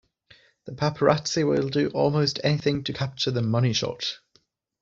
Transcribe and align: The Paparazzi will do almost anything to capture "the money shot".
The 0.65 0.71
Paparazzi 0.71 1.43
will 1.47 1.69
do 1.69 1.89
almost 1.91 2.39
anything 2.43 2.83
to 2.85 2.91
capture 2.93 3.29
"the 3.29 3.43
money 3.43 3.71
shot". 3.71 4.17